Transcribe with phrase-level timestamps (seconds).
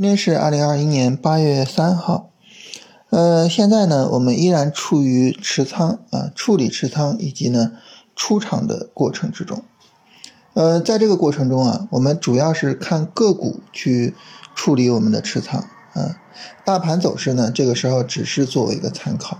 [0.00, 2.30] 今天是二零二一年八月三号，
[3.10, 7.72] 呃，现在呢，我们依然处于持仓啊，处理持仓以及呢
[8.16, 9.62] 出场的过程之中。
[10.54, 14.14] 呃，在这个过程中啊，我们主要是看个股去
[14.54, 16.16] 处理我们的持仓啊，
[16.64, 19.36] 大盘走势呢，这个时候只是作为一个参考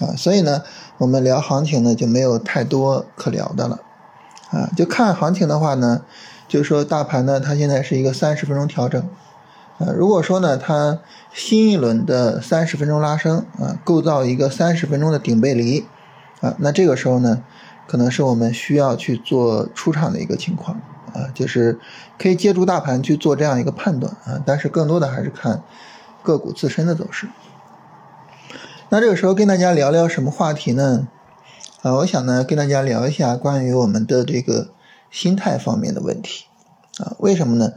[0.00, 0.62] 啊，所以呢，
[0.96, 3.78] 我们聊行情呢就没有太多可聊的了
[4.52, 6.00] 啊，就看行情的话呢，
[6.48, 9.06] 就是说大盘呢，它现在是一个三十分钟调整。
[9.78, 10.98] 呃，如果说呢，它
[11.32, 15.86] 新一轮的三十分钟拉升啊，构造一个三十分钟的顶背离
[16.40, 17.44] 啊，那这个时候呢，
[17.86, 20.80] 可能是我们需要去做出场的一个情况
[21.14, 21.78] 啊，就是
[22.18, 25.62] 可以借助大盘去做这样一个判断啊，但是更多的还是看
[26.24, 27.28] 个股自身的走势。
[28.88, 31.06] 那这个时候跟大家聊聊什么话题呢？
[31.82, 34.70] 啊，我想呢跟大家聊一下关于我们的这个
[35.08, 36.46] 心态方面的问题
[36.98, 37.74] 啊，为什么呢？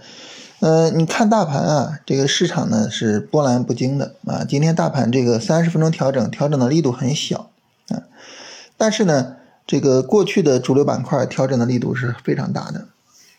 [0.61, 4.45] 呃，你看大盘啊，这个市场呢是波澜不惊的啊。
[4.47, 7.49] 今天大盘这个三十分钟调整，调整的力度很小
[7.87, 8.03] 啊，
[8.77, 12.85] 但是呢，这个过去的主流板块调整的力度是非常大的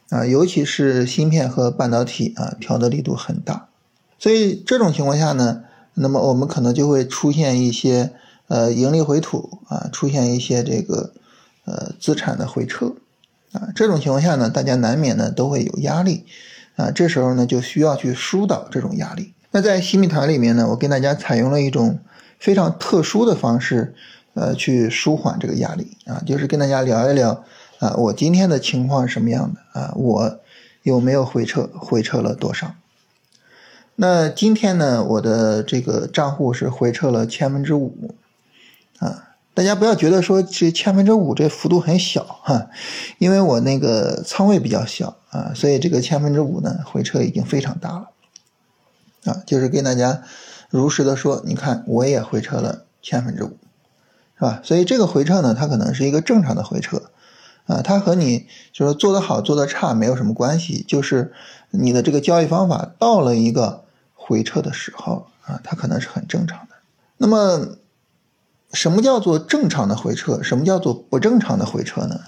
[0.08, 3.68] 啊，尤其是芯片和半导体啊，调的力度很大。
[4.18, 5.62] 所以这种情况下呢，
[5.94, 8.10] 那么我们可能就会出现一些
[8.48, 11.12] 呃盈利回吐啊，出现一些这个
[11.66, 12.94] 呃资产的回撤
[13.52, 13.68] 啊。
[13.76, 16.24] 这种情况下呢，大家难免呢都会有压力。
[16.76, 19.34] 啊，这时候呢就需要去疏导这种压力。
[19.50, 21.98] 那在新米团里面呢，我跟大家采用了一种
[22.38, 23.94] 非常特殊的方式，
[24.34, 27.44] 呃，去舒缓这个压力啊，就是跟大家聊一聊
[27.78, 30.40] 啊，我今天的情况是什么样的啊，我
[30.82, 32.74] 有没有回撤，回撤了多少？
[33.96, 38.14] 那今天呢，我的这个账户是回撤了千分之五
[38.98, 39.28] 啊。
[39.54, 42.70] 大家不要觉得说这千分之五这幅度很小哈，
[43.18, 48.10] 因为我那个仓位比较小啊，所以这个千分之五呢回撤已经非常大了
[49.24, 50.22] 啊，就是跟大家
[50.70, 53.56] 如实的说，你看我也回撤了千分之五，
[54.38, 54.60] 是吧？
[54.62, 57.10] 所以这个回撤呢，它可能是一个正常的回撤
[57.66, 61.32] 啊，它和你就是做的好做的差没有什么关系，就是
[61.70, 66.76] 你的这个交易方法到了一个回撤的时候啊，它可能是很正常的。
[67.16, 67.78] 那么。
[68.74, 70.42] 什么叫做正常的回撤？
[70.42, 72.20] 什么叫做不正常的回撤呢？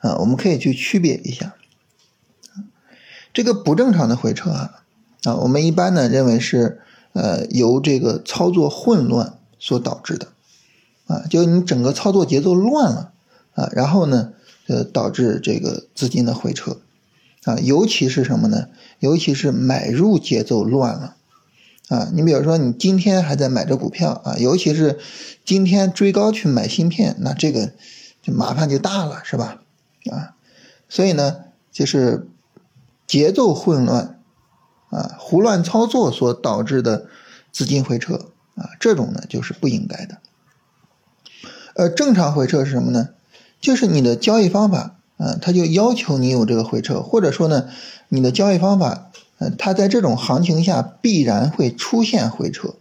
[0.00, 1.54] 啊，我们可以去区别一下。
[3.34, 4.84] 这个不正常的回撤啊，
[5.24, 6.80] 啊，我们一般呢认为是
[7.12, 10.28] 呃由这个操作混乱所导致的，
[11.06, 13.12] 啊，就你整个操作节奏乱了
[13.54, 14.32] 啊，然后呢
[14.68, 16.78] 呃导致这个资金的回撤
[17.44, 18.68] 啊，尤其是什么呢？
[19.00, 21.16] 尤其是买入节奏乱了。
[21.90, 24.98] 啊，你比如说，你今天还在买着股票啊，尤其是
[25.44, 27.72] 今天追高去买芯片，那这个
[28.22, 29.60] 就麻烦就大了，是吧？
[30.10, 30.32] 啊，
[30.88, 31.36] 所以呢，
[31.70, 32.26] 就是
[33.06, 34.20] 节奏混乱
[34.90, 37.06] 啊，胡乱操作所导致的
[37.52, 40.18] 资金回撤啊，这种呢就是不应该的。
[41.74, 43.10] 呃，正常回撤是什么呢？
[43.60, 47.68] 就是你的交易方法啊，它就要求你有这个回撤，或者说呢，
[48.08, 49.10] 你的交易方法。
[49.38, 52.76] 呃，它在这种行情下必然会出现回撤，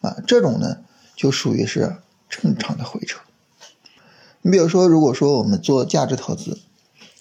[0.00, 0.76] 啊，这种呢
[1.16, 1.96] 就属于是
[2.28, 3.18] 正常的回撤。
[4.42, 6.60] 你比如说，如果说我们做价值投资，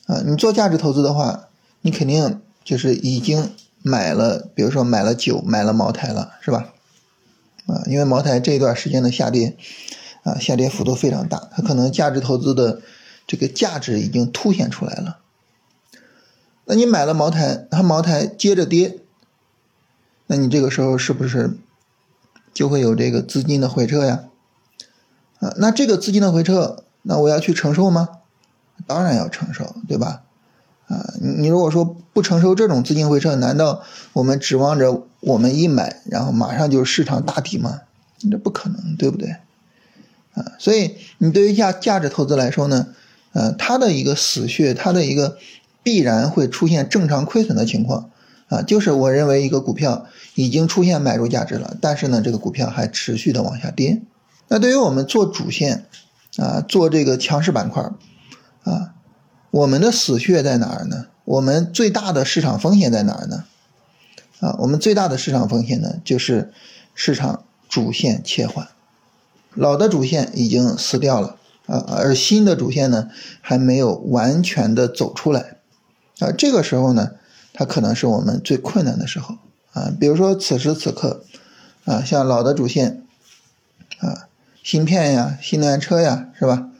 [0.06, 1.48] 啊，你做价值投资的话，
[1.82, 6.74] 你肯定就是已经买了，比如说买了酒，买了茅台了，是吧？
[7.68, 9.56] 啊，因为茅台这一段时间的下跌，
[10.24, 12.82] 啊，下跌幅度非常大，它可能价值投资的
[13.26, 15.20] 这个价值已经凸显出来了。
[16.66, 19.00] 那你买了茅台，它茅台接着跌，
[20.28, 21.58] 那你这个时候是不是
[22.54, 24.26] 就会有这个资金的回撤呀？
[25.40, 28.10] 啊，那这个资金的回撤，那我要去承受吗？
[28.86, 30.24] 当然要承受，对吧？
[30.92, 33.82] 啊，你如果说不承受这种资金回撤，难道
[34.14, 37.82] 我们指望着我们一买，然后马上就市场大底吗？
[38.30, 39.30] 这不可能，对不对？
[40.34, 42.88] 啊，所以你对于价价值投资来说呢，
[43.32, 45.38] 呃，它的一个死穴，它的一个。
[45.84, 48.12] 必然会出现正常亏损的情况，
[48.50, 50.06] 啊，就是我认为一个股票
[50.36, 54.00] 已经出现买入价值了，但是呢，这个股票还持续的往下跌。
[54.48, 55.86] 那对于我们做主线，
[56.38, 57.82] 啊，做这个强势板块，
[58.62, 58.94] 啊，
[59.52, 61.08] 我们的死穴在哪儿呢？
[61.26, 63.44] 我们最大的市场风险在哪儿呢？
[64.40, 66.52] 啊，我们最大的市场风险呢，就是
[66.96, 68.70] 市场主线切换，
[69.54, 71.36] 老的主线已经死掉了，
[71.68, 73.10] 啊，而新的主线呢，
[73.42, 75.58] 还没有完全的走出来。
[76.20, 77.12] 啊，这个时候呢，
[77.54, 79.36] 它可能是我们最困难的时候
[79.74, 79.92] 啊。
[80.00, 81.24] 比如说此时此刻，
[81.86, 83.04] 啊，像老的主线，
[84.00, 84.28] 啊，
[84.64, 86.71] 芯片呀、新能源车呀，是吧？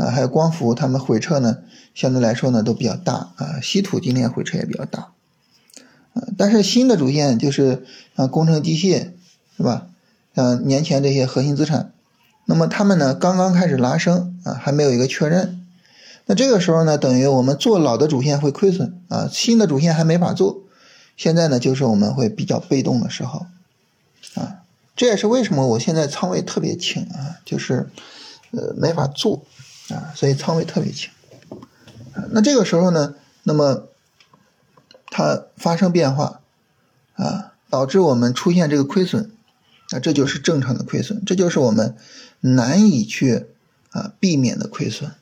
[0.00, 1.58] 啊，还有光伏，他们回撤呢，
[1.94, 3.60] 相对来说呢都比较大啊。
[3.62, 5.12] 稀土今天回撤也比较大，
[6.14, 7.84] 啊，但是新的主线就是
[8.16, 9.10] 像工程机械，
[9.58, 9.88] 是吧？
[10.34, 11.92] 像年前这些核心资产，
[12.46, 15.60] 那么他们呢刚刚开始拉升啊，还没有一个确认。
[16.26, 20.62] 那这个时候呢，等于我们做老的主线会亏损啊，新的主线还没法做。
[21.16, 23.46] 现在呢，就是我们会比较被动的时候
[24.36, 24.62] 啊，
[24.96, 27.90] 这也是为什么我现在仓位特别轻啊，就是
[28.52, 29.42] 呃没法做
[29.94, 31.10] 啊，所以仓位特别轻。
[32.32, 33.14] 那这个时候呢，
[33.44, 33.88] 那么
[35.10, 36.40] 它发生变化
[37.14, 39.30] 啊，导致我们出现这个亏损，
[39.90, 41.96] 那这就是正常的亏损，这就是我们
[42.40, 43.46] 难以去
[43.90, 45.12] 啊避免的亏损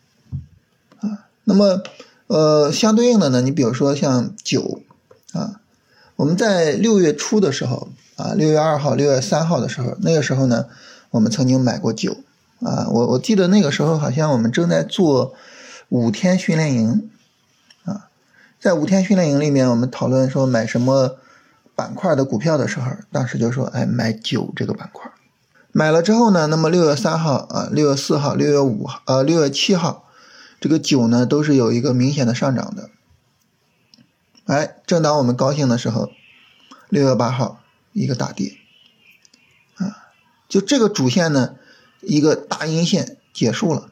[1.01, 1.27] 啊。
[1.45, 1.83] 那么
[2.27, 4.83] 呃，相对应的呢，你比如说像酒
[5.33, 5.61] 啊，
[6.17, 10.67] 我们在六月初的时候啊，六月二号、六月三号的时候，那个时候呢，
[11.11, 12.17] 我们曾经买过酒
[12.61, 15.35] 啊，我我记得那个时候好像我们正在做。
[15.91, 17.11] 五天训练营，
[17.87, 18.11] 啊，
[18.61, 21.17] 在五天训练营里面，我们讨论说买什么
[21.75, 25.11] 板块的股票的时候，当时就说，哎，买酒这个板块。
[25.73, 30.05] 买了之后呢，那么六月三号啊，六月四号、六月五号、呃，六月七号，
[30.61, 32.91] 这个酒呢都是有一个明显的上涨的。
[34.45, 36.11] 哎，正当我们高兴的时候，
[36.91, 37.63] 六月八号
[37.95, 38.59] 一个大跌，
[39.77, 40.13] 啊，
[40.51, 41.55] 就这个主线呢，
[42.09, 43.91] 一个大阴线结束了。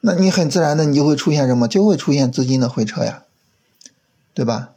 [0.00, 1.66] 那你很自然的，你就会出现什么？
[1.66, 3.22] 就会出现资金的回撤呀，
[4.34, 4.70] 对吧？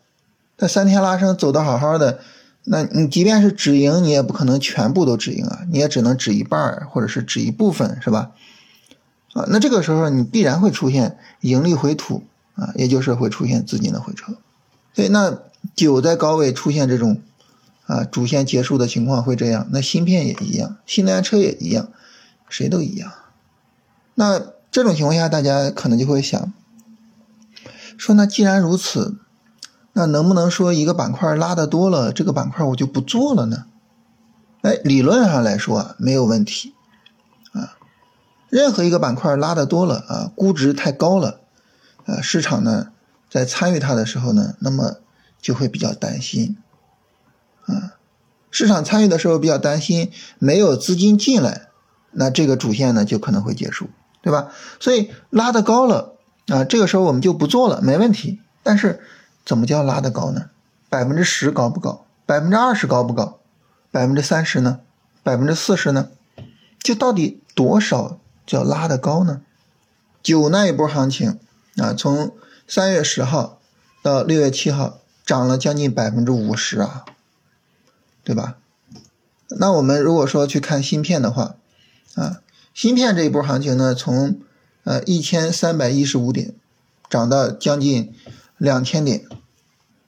[0.57, 2.19] 那三天拉升走的好好的，
[2.63, 8.31] 那你即便是止盈，你也不可能全部都止盈啊，你也只能止一半或者是止一部分，是吧？
[9.33, 12.23] 啊，那这个时候你必然会出现盈利回吐
[12.55, 14.33] 啊，也就是会出现资金的回撤。
[14.95, 15.37] 所以那
[15.75, 17.21] 酒在高位出现这种
[17.85, 21.89] 啊主线结束的情况会这样，那芯片也一样，新能源车也一样，
[22.49, 23.11] 谁都一样。
[24.15, 24.53] 那。
[24.69, 26.53] 这种情况下，大家可能就会想
[27.97, 29.17] 说：“那既然如此，
[29.93, 33.65] 那能不能说一个板块拉的多了，这个板块我就不做了呢？”
[34.61, 36.75] 哎，理论上来说，没有问题
[37.53, 37.79] 啊。
[38.49, 41.39] 任何一个板块拉的多了啊，估值太高了
[42.05, 42.89] 啊，市场呢
[43.31, 44.97] 在参与它的时候呢，那么
[45.41, 46.57] 就会比较担心
[47.65, 47.95] 啊。
[48.51, 51.66] 市场参与的时候比较担心，没有资金进来，
[52.11, 53.89] 那这个主线呢就可能会结束。
[54.19, 54.51] 对吧？
[54.81, 56.15] 所以拉的高了
[56.47, 58.41] 啊，这个时候我们就不做了，没问题。
[58.61, 58.99] 但是
[59.45, 60.49] 怎么叫拉的高呢？
[60.89, 62.05] 百分之十高不高？
[62.25, 63.39] 百分之二十高不高？
[63.89, 64.81] 百分之三十呢？
[65.23, 66.09] 百分之四十呢？
[66.81, 69.41] 就到底多少叫拉的高呢？
[70.21, 71.39] 九那一波行情
[71.77, 72.35] 啊，从
[72.67, 73.59] 三月十号
[74.01, 77.05] 到六月七号涨了将近百分之五十啊，
[78.25, 78.57] 对吧？
[79.57, 81.55] 那我们如果说去看芯片的话
[82.17, 82.41] 啊。
[82.73, 84.39] 芯片这一波行情呢，从
[84.83, 86.53] 呃一千三百一十五点
[87.09, 88.13] 涨到将近
[88.57, 89.23] 两千点，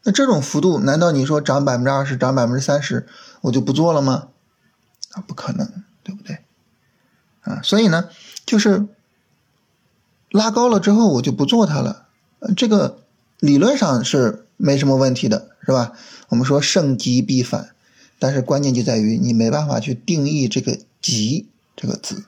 [0.04, 3.08] 那这种幅度，难道你说涨百分之二十、涨百分之三十，
[3.42, 4.28] 我就不做了吗？
[5.14, 6.40] 啊，不可能，对不对？
[7.42, 8.10] 啊，所以呢，
[8.46, 8.86] 就是
[10.30, 12.06] 拉高了之后，我就不做它了。
[12.56, 13.00] 这个
[13.40, 15.94] 理论上是没什么问题的，是吧？
[16.28, 17.72] 我们说盛极必反，
[18.20, 21.48] 但是关键就在于你没办法去定义这个“极”
[21.80, 22.26] 这个字。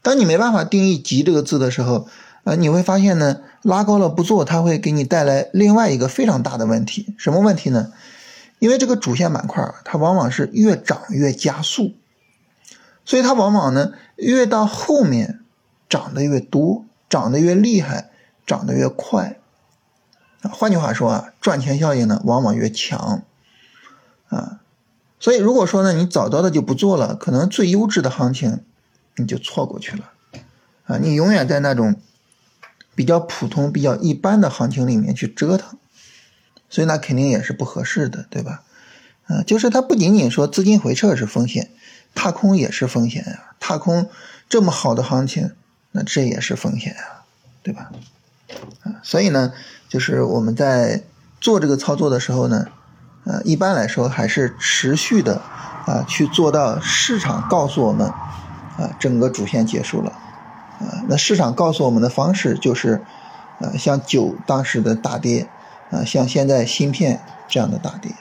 [0.00, 2.08] 当你没办法定义“急”这个字的时候，
[2.44, 7.14] 呃，你会发现呢，拉高了不做，它会给你带来另外一个非常大的问题。
[7.18, 7.92] 什么问题呢？
[8.58, 11.92] 因为这个主线板块它往往是越涨越加速，
[13.04, 15.40] 所以它往往呢，越到后面
[15.90, 18.10] 涨得越多，涨得越厉害，
[18.46, 19.38] 涨得越快。
[20.40, 23.22] 换句话说啊，赚钱效应呢，往往越强。
[24.30, 24.60] 啊，
[25.20, 28.60] 所以如果说呢，你早早的就不做了，可能最优质的行情。
[29.16, 30.12] 你就错过去了，
[30.86, 31.96] 啊，你永远在那种
[32.94, 35.76] 比较普通、比较一般的行情里面去折腾，
[36.70, 38.62] 所以那肯定也是不合适的，对吧？
[39.26, 41.70] 啊，就是它不仅仅说资金回撤是风险，
[42.14, 43.56] 踏空也是风险呀。
[43.60, 44.08] 踏空
[44.48, 45.50] 这么好的行情，
[45.90, 47.24] 那这也是风险呀，
[47.62, 47.90] 对吧？
[48.84, 49.52] 啊，所以呢，
[49.90, 51.02] 就是我们在
[51.42, 52.68] 做这个操作的时候呢，
[53.24, 55.40] 呃，一般来说还是持续的
[55.86, 58.12] 啊，去做到市场告诉我们。
[58.78, 60.10] 啊，整个主线结束了，
[60.78, 63.02] 啊，那市场告诉我们的方式就是，
[63.58, 65.50] 呃，像酒当时的大跌，
[65.90, 68.12] 啊，像现在芯片这样的大跌，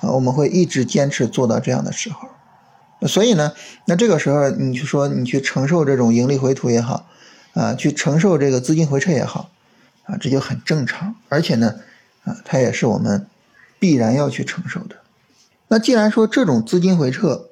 [0.00, 3.52] 啊，我们会一直坚持做到这样的时候，所以呢，
[3.84, 7.06] 那这个时候你去说你去承受这种盈利回吐也好，
[7.54, 9.50] 啊，去承受这个资金回撤也好，
[10.06, 11.76] 啊，这就很正常，而且呢，
[12.24, 13.28] 啊，它也是我们
[13.82, 14.94] 必然要去承受的。
[15.66, 17.48] 那既然说这种资金回撤，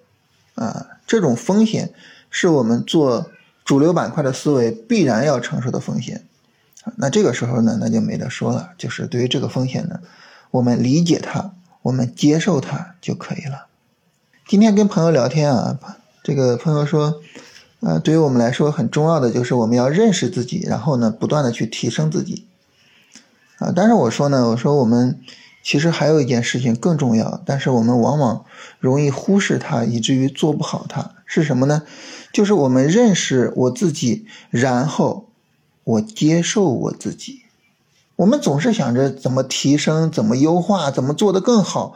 [0.55, 0.87] 啊。
[1.11, 1.93] 这种风险
[2.31, 3.33] 是我们做
[3.65, 6.25] 主流板块的思维必然要承受的风险，
[6.99, 8.71] 那这个时候呢，那就没得说了。
[8.79, 9.99] 就是对于这个风险呢，
[10.53, 11.51] 我们理解它，
[11.83, 13.67] 我们接受它就可以了。
[14.47, 15.81] 今天跟朋友聊天啊，
[16.23, 17.21] 这个朋友说，
[17.81, 22.47] 呃，对于我们来说很重要的就是我们要认识自己，然后呢，不断的去提升自己。
[23.59, 25.19] 啊，但是我说呢，我说我们
[25.63, 28.45] 其实还有一件事情更重要，但是我们往往
[28.79, 31.83] 容易忽视它，以至于做不好它，是什么呢？
[32.33, 35.29] 就是我们认识我自己，然后
[35.85, 37.43] 我接受我自己。
[38.17, 41.95] 我们总是想着怎么提升、怎么优化、怎么做得更好，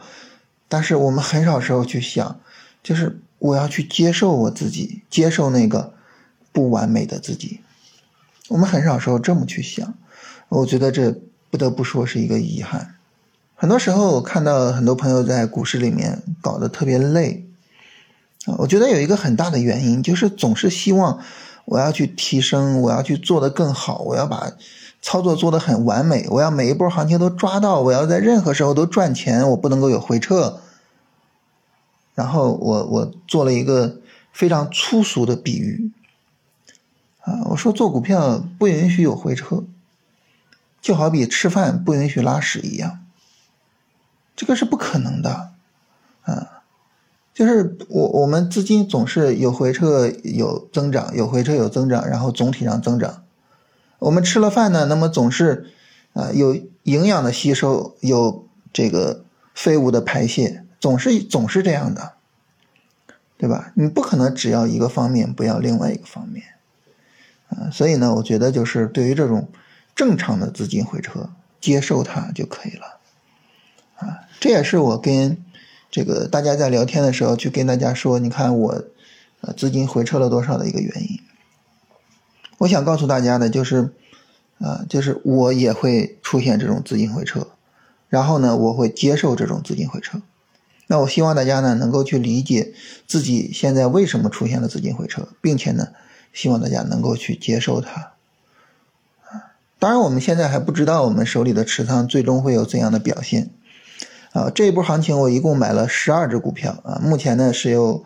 [0.67, 2.39] 但是我们很少时候去想，
[2.83, 5.93] 就是我要去接受我自己，接受那个
[6.51, 7.61] 不完美的自己。
[8.47, 9.93] 我们很少时候这么去想，
[10.49, 11.19] 我觉得这。
[11.51, 12.94] 不得不说是一个遗憾。
[13.57, 17.47] 很多时候，我看到很多朋友在股市里面搞得特别累
[18.45, 18.55] 啊。
[18.57, 21.19] 我觉得有一个很大的原因，就是总是希望
[21.63, 24.51] 我要去提升，我要去做得更好，我要把
[25.01, 30.59] 操作做得很完美，我要每一波行情都抓到，我要在任何时候都赚钱，我不能够有回撤。
[32.13, 33.97] 然后我我做了一个
[34.33, 35.91] 非常粗俗的比喻
[37.21, 39.63] 啊，我说做股票不允许有回撤。
[40.81, 42.99] 就好比吃饭不允许拉屎一样，
[44.35, 45.51] 这个是不可能的，
[46.23, 46.61] 啊，
[47.33, 53.23] 就是我我们资金总是有回撤有增长，有回撤有增长，然后总体上增长。
[53.99, 55.71] 我们吃了饭呢，那么总是
[56.13, 59.23] 啊有营养的吸收，有这个
[59.53, 62.13] 废物的排泄，总是总是这样的，
[63.37, 63.71] 对吧？
[63.75, 66.45] 你不可能只要一个方面，不要另外一个方面，
[67.49, 69.49] 啊，所以呢，我觉得就是对于这种。
[69.95, 71.29] 正常的资金回撤，
[71.61, 72.99] 接受它就可以了，
[73.95, 75.37] 啊，这也是我跟
[75.89, 78.83] 这个大家在聊天的时候去跟大家说，你看我，
[79.41, 81.19] 呃，资金回撤了多少的一个原因。
[82.59, 83.93] 我想告诉大家的就是，
[84.59, 87.47] 啊，就是我也会出现这种资金回撤，
[88.07, 90.21] 然后呢，我会接受这种资金回撤。
[90.87, 92.73] 那我希望大家呢能够去理解
[93.07, 95.89] 自己现在为什么出现了资金回撤，并且呢，
[96.31, 98.11] 希望大家能够去接受它。
[99.79, 103.49] 当然，我们现在还不知道我们手里的持仓最终会有怎样的表现，
[104.35, 108.03] 啊，这一波行情我一共买了十二只股票啊，目前呢是有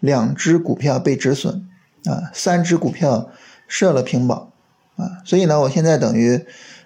[0.00, 1.68] 两只股票被止损，
[2.04, 3.30] 啊，三只股票
[3.68, 4.50] 设了平保，
[4.96, 6.44] 啊，所以呢，我现在等于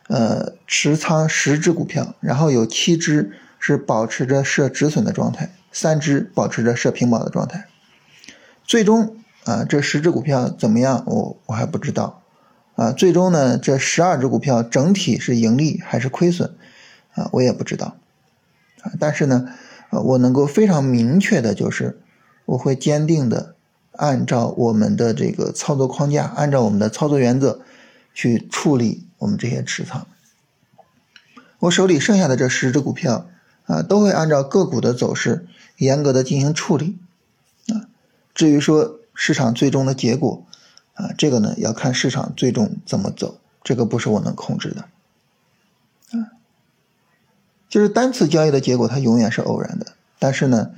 [0.09, 7.65] 呃持仓十只股票，然后有七只是保持着设止损的状态，三只保持着设平保的状态，
[8.63, 12.21] 最终啊这十只股票怎么样，我我还不知道。
[12.75, 16.55] 啊，最终呢，这十二只股票整体是盈利还是亏损，
[17.15, 17.97] 啊，我也不知道，
[18.99, 19.49] 但是呢，
[19.91, 22.01] 呃，我能够非常明确的就是，
[22.47, 23.55] 我会坚定的
[23.93, 27.61] 按照我们的这个操作框架，按照我们的操作原则
[28.15, 30.07] 去处理我们这些持仓。
[31.61, 33.29] 我手里剩下的这十只股票，
[33.67, 35.47] 啊，都会按照个股的走势
[35.77, 36.99] 严格的进行处理，
[37.69, 37.87] 啊，
[38.35, 40.45] 至于说市场最终的结果。
[40.95, 44.85] 啊，这个呢要看市场最终怎么走，这个不是我能控制的。
[47.73, 49.95] 就是单次交易的结果，它永远是偶然的。
[50.19, 50.73] 但是呢，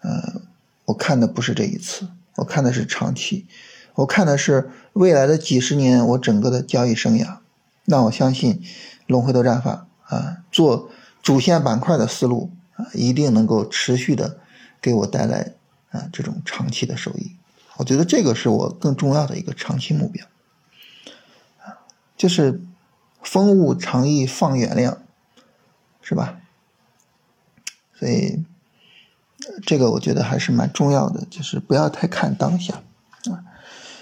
[0.00, 0.42] 呃，
[0.86, 3.46] 我看的不是这一次，我看的是长期，
[3.94, 7.36] 我看的是未来的几十年我整个的交易生涯。
[7.84, 8.60] 那我相信
[9.06, 10.90] 龙回头战法啊，做
[11.22, 14.40] 主线板块的思路啊，一定能够持续的
[14.80, 15.52] 给我带来
[15.92, 17.36] 啊这种长期的收益。
[17.76, 20.26] 我觉得这个是我更重要的一个长期目标，
[21.60, 22.60] 啊，就是
[23.22, 24.98] 风物长宜放远量，
[26.02, 26.38] 是吧？
[27.98, 28.44] 所以
[29.64, 32.82] 这个我觉得还是蛮重要的，就是不要太看当下，
[33.30, 33.42] 啊，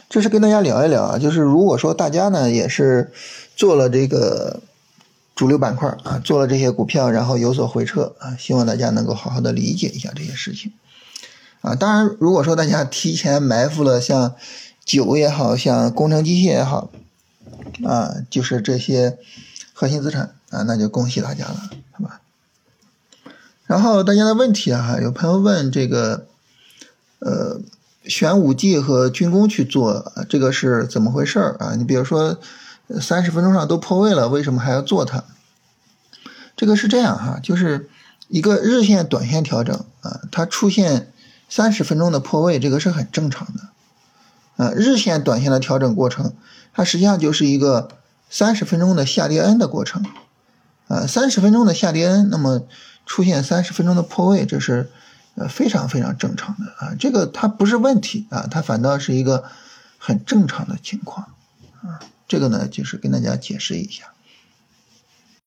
[0.08, 3.12] 这是跟大家聊一聊啊，就是如果说大家呢也是
[3.54, 4.60] 做了这个
[5.34, 10.72] 主流板块啊，做了这些股票，然后有所回撤啊，希望大家能够好好的理解一下这些事情。
[11.60, 14.34] 啊，当然，如果说大家提前埋伏了像
[14.84, 16.90] 酒也好像工程机械也好，
[17.84, 19.18] 啊，就是这些
[19.80, 22.20] 核心资产啊，那就恭喜大家了，好吧？
[23.64, 26.26] 然后大家的问题啊，有朋友问这个，
[27.20, 27.62] 呃，
[28.04, 31.76] 选五 G 和军工去做，这个是怎么回事啊？
[31.78, 32.38] 你比如说
[33.00, 35.24] 三十分钟上都破位了，为什么还要做它？
[36.58, 37.88] 这个是这样哈，就是
[38.28, 41.10] 一个日线、短线调整啊，它出现。
[41.48, 46.34] 三十分钟的破位，这个是很正常的，啊，日线、短线的调整过程，
[46.74, 47.88] 它实际上就是一个
[48.30, 50.06] 三十分钟的下跌 N 的过程，
[50.86, 52.62] 呃，三十分钟的下跌 N，那么
[53.04, 54.90] 出现三十分钟的破位，这是
[55.34, 56.72] 呃非常非常正常的。
[56.78, 59.44] 啊，这个它不是问题啊，它反倒是一个
[59.98, 61.26] 很正常的情况。
[61.82, 64.12] 啊，这个呢就是跟大家解释一下。